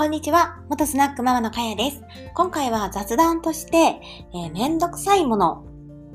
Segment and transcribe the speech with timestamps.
[0.00, 0.56] こんにちは。
[0.70, 2.02] 元スナックママのかやです。
[2.32, 5.62] 今回は雑談として、えー、めんどくさいもの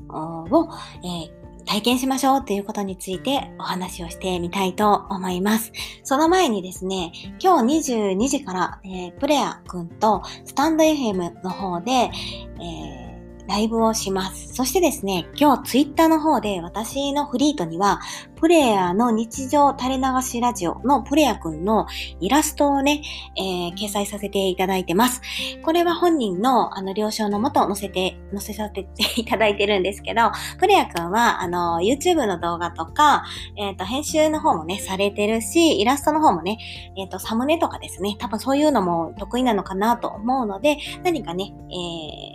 [0.09, 0.69] を、
[1.03, 5.71] えー、体験しましょうということについてお話をしてみたいと思います。
[6.01, 13.04] その前にですね、今日22時から、えー、プレアくんとスタンド FM の方で、えー
[13.47, 14.53] ライブをします。
[14.53, 17.99] そしてですね、今日ツイッターの方で私のフリートには、
[18.35, 21.87] プレイヤーの日常垂れ流しラジオのプレイヤーくんの
[22.19, 23.01] イラストをね、
[23.37, 25.21] えー、掲載させていただいてます。
[25.63, 28.87] これは本人のあの了承のもと載せて、載せさせて
[29.19, 33.23] いただいてるんですけど、プレイヤーくんはあの YouTube の動画とか、
[33.57, 36.57] えっ、ー、と編集の方もね、されてるし、イラストの方もね、
[36.97, 42.34] えっ、ー、とサムネとかですね、多分そういうのも得意なのかなと思うので、何かね、え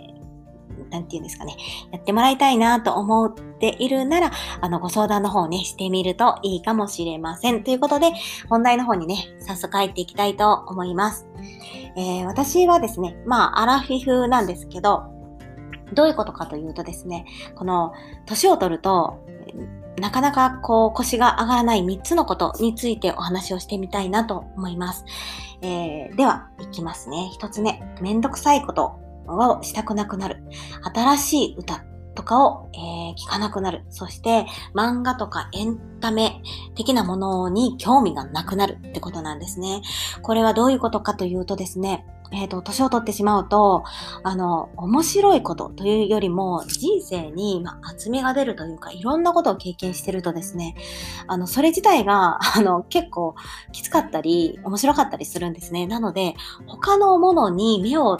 [0.91, 1.55] なんて言うんですかね、
[1.91, 7.63] やってもらいたいなと思っているなら、あの、ご相談の方をね、してみるといいかもしれません。
[7.63, 8.11] ということで、
[8.49, 11.27] 本題の方にね、早速入っていきたいと思います。
[11.95, 15.03] えー、私はですね、まあ、アラフィフなんですけど、
[15.93, 17.93] どういうことかというとですね、この、
[18.25, 19.19] 年を取ると、
[19.99, 25.05] なかなかこう腰が上がらない3つのことについてお話をしてみたいなと思います。
[25.61, 27.29] えー、では、いきますね。
[27.39, 28.99] 1つ目、めんどくさいこと
[29.37, 30.43] をしたくなくなる。
[30.93, 31.83] 新しい歌
[32.15, 33.83] とかを、えー、聞かなくなる。
[33.89, 36.41] そして、漫画とかエンタメ
[36.75, 39.81] 的なものに興味がなくなるってことなんですね。
[40.21, 43.83] これはどういうことかというとですね、えっ、ー、と、年を取ってしまうと、
[44.23, 50.75] あの、面白いことというよりも、人生に、まあ、厚みが出るというか、いろんなことを経験してるとですね、
[51.27, 53.35] あの、それ自体が、あの、結構
[53.73, 55.87] きつかったり、面白かったりするんですね。
[55.87, 56.35] なので、
[56.67, 58.17] 他のものに目を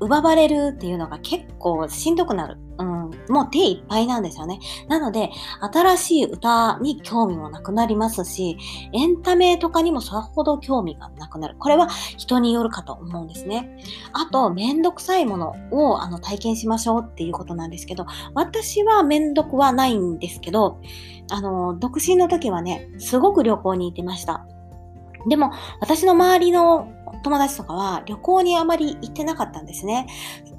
[0.00, 2.58] 奪われるっていうのが結構しんどくなる。
[2.78, 4.60] うん、もう手いっぱいなんですよね。
[4.88, 5.30] なので、
[5.72, 8.56] 新しい歌に興味もなくなりますし、
[8.92, 11.56] エンタメとかにもそれほど興味がなくなる。
[11.58, 13.78] これは人によるかと思うんですね。
[14.12, 20.78] あと、めんどくさいものをあの体験しましょうっていうことなんですけど、私はめんどくはないんですけど、
[21.30, 24.46] あの、独身の時はね、すごく旅行に行ってました。
[25.28, 26.88] でも、私の周りの
[27.22, 30.06] 友達とかは旅行にあまり行ってなかったんですね。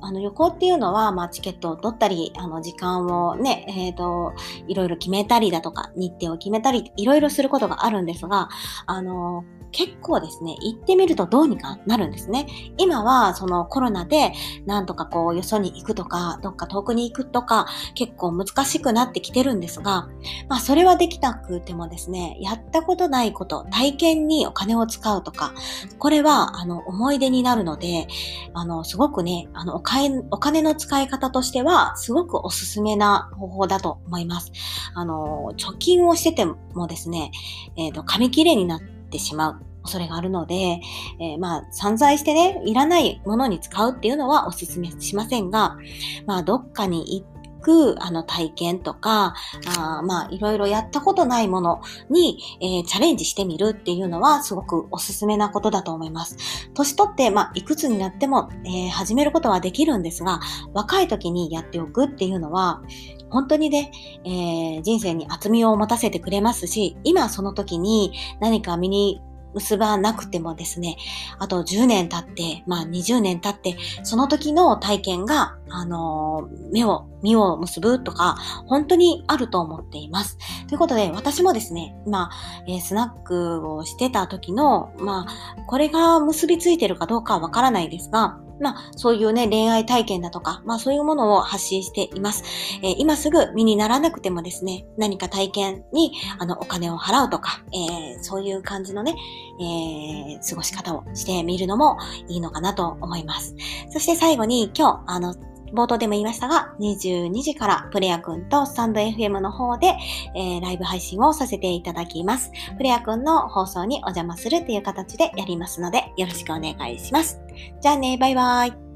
[0.02, 4.34] あの旅行っていうのは、まあ、チケットを取ったり、あの時間をね、えっ、ー、と、
[4.68, 8.50] いろいろ決めたりだとか、日程を決めたり、いろいろすることがあるんですが、
[8.86, 12.48] あの、結構ですね、行ってみるとどうにかなるんですね。
[12.78, 14.34] 今はそのコロナで
[14.66, 20.09] なんとかこうよそに行くとか、どっか遠くに行くとか結構難しくなってきてるんですが、
[20.48, 25.53] まあそれはできなくてもですね、やったことないこと、体験にお金を使うとか、
[26.00, 28.08] これはあの思い出になるので、
[28.54, 34.52] あのすごくね、あのお金お金の使い方としてはすごくおすすめな方法だと思います。
[34.94, 37.32] あの、貯金をしててもですね、
[37.78, 40.82] えっ、ー、と、紙切れになってしまう恐れがあるので、
[41.20, 45.78] えー、まあ、散財してね、いらないものに使うっていうのはお勧めしませんが、
[46.26, 49.36] まあ、どっかに行っく、あの、体験とか、
[49.78, 56.38] あまあ、いろいろやったことないものに、えー、チャレンジしてみるっていうのは、すごくおすすめなことだと思います。
[56.74, 60.40] 年取って、まあ、いくつになっても、えー、始めることはできるんですが、
[60.74, 62.81] 若い時にやっておくっていうのは、
[63.30, 63.92] 本当にね、
[64.25, 69.22] えー、人生に厚みを持たせてくれますし、今その時に何か身に
[69.54, 70.98] 結ばなくてもですね、
[71.40, 80.38] あと10年経って、まあ20年経って、その時の体験が、あの、目を、身を結ぶとか、本当にあると思っています。
[80.68, 92.44] ということで、私もですね、まあ、スナックをしてた時の、まあ、これが結びついてるかどうかはわからないですが、まあ、そういうね、恋愛体験だとか、まあ、そういうものを発信しています。
[92.84, 99.16] えー、今すぐ身にならなくてもですね、何か体験に、あの、お金を払うとか、えー、そういう感じのね、
[99.59, 103.56] えー、過ごし方をしてみるのもいいのかなと思います。
[103.90, 105.36] そして最後に、今日、あの、
[105.74, 109.96] 冒頭でも言いましたが、22時からプレア君とスタンド FM の方で、
[110.35, 112.52] えー、ライブ配信をさせていただきます。
[112.78, 117.39] プレア君の放送にお邪魔するという形でやりますので、よろしくお願いします。
[117.81, 118.88] じゃあね、バイバイ。